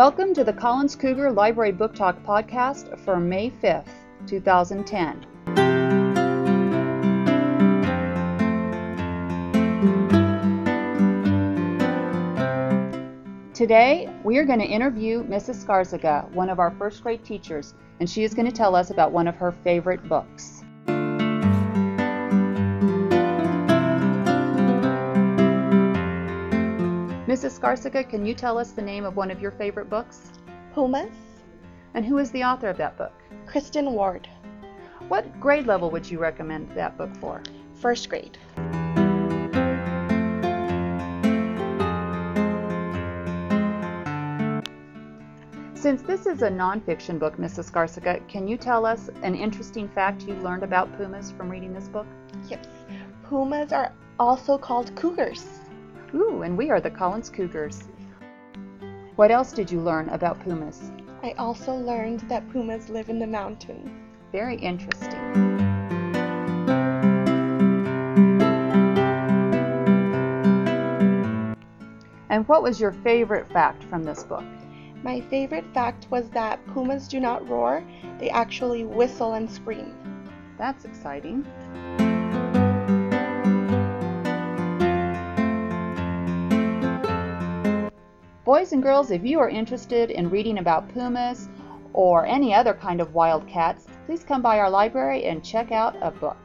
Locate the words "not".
77.20-77.48